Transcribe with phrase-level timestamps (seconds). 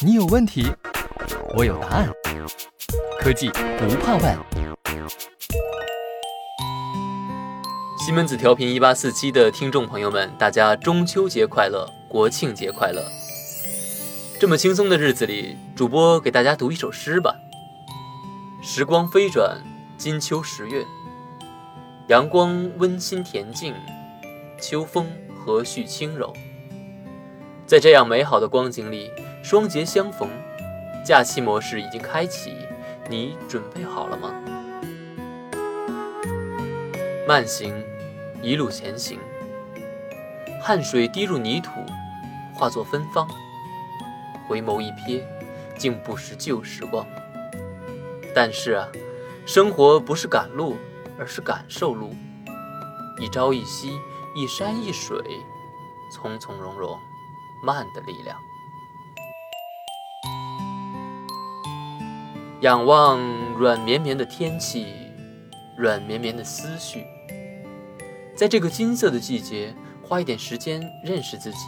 [0.00, 0.66] 你有问题，
[1.56, 2.08] 我有答案。
[3.20, 3.48] 科技
[3.78, 4.38] 不怕问。
[7.98, 13.04] 西门子调频一八四七的听众朋友们，大家中秋节快乐，国庆节快乐！
[14.40, 17.34] 这么轻松的日子里，主播给大家读一首诗吧。
[18.60, 19.62] 时光飞转，
[19.96, 20.84] 金秋十月，
[22.08, 23.74] 阳光温馨恬静，
[24.60, 25.06] 秋风
[25.38, 26.32] 和煦轻柔。
[27.66, 29.10] 在这样美好的光景里，
[29.42, 30.30] 双节相逢，
[31.04, 32.56] 假期模式已经开启，
[33.10, 34.32] 你准备好了吗？
[37.26, 37.74] 慢行，
[38.40, 39.18] 一路前行，
[40.62, 41.70] 汗水滴入泥土，
[42.54, 43.28] 化作芬芳。
[44.46, 45.22] 回眸一瞥，
[45.76, 47.04] 竟不识旧时光。
[48.32, 48.88] 但是啊，
[49.44, 50.76] 生活不是赶路，
[51.18, 52.14] 而是感受路。
[53.18, 53.98] 一朝一夕，
[54.36, 55.18] 一山一水，
[56.12, 56.96] 从从容容，
[57.64, 58.38] 慢的力量。
[62.62, 63.18] 仰望
[63.58, 64.86] 软绵绵的天气，
[65.76, 67.04] 软绵绵的思绪。
[68.36, 71.58] 在这个金色的季节，花一点时间认识自己。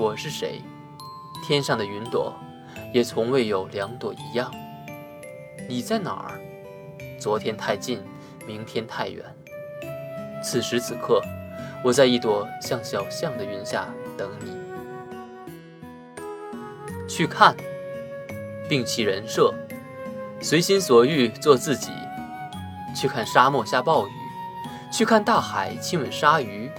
[0.00, 0.60] 我是谁？
[1.44, 2.34] 天上的云朵，
[2.92, 4.52] 也从未有两朵一样。
[5.68, 6.40] 你在哪儿？
[7.20, 8.02] 昨天太近，
[8.44, 9.24] 明天太远。
[10.42, 11.22] 此时此刻，
[11.84, 13.86] 我在一朵像小象的云下
[14.18, 14.56] 等你。
[17.08, 17.54] 去看，
[18.72, 19.54] 摒弃人设，
[20.40, 21.90] 随心所欲做自己。
[22.96, 24.10] 去看沙漠下暴雨，
[24.90, 26.70] 去看大海亲吻鲨鱼，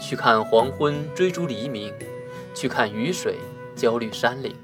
[0.00, 1.94] 去看黄昏追逐黎明，
[2.52, 3.38] 去看雨水
[3.76, 4.56] 焦虑山岭。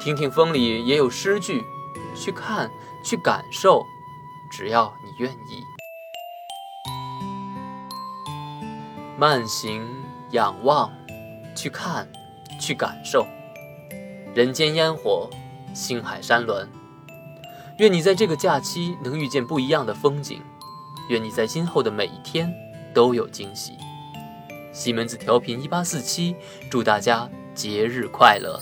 [0.00, 1.62] 听听风里也有诗句。
[2.16, 2.70] 去看，
[3.04, 3.84] 去感受，
[4.50, 5.62] 只要你愿意。
[9.18, 9.86] 慢行，
[10.30, 10.90] 仰望，
[11.54, 12.08] 去看，
[12.58, 13.26] 去感受。
[14.34, 15.30] 人间烟火，
[15.72, 16.68] 星海山峦。
[17.78, 20.42] 愿你在这个假期能遇见不一样的风景，
[21.08, 22.52] 愿你在今后的每一天
[22.92, 23.74] 都有惊喜。
[24.72, 26.34] 西门子调频一八四七，
[26.68, 28.60] 祝大家节日快乐。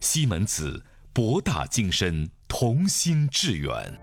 [0.00, 4.00] 西门子，博大精深，同心致远。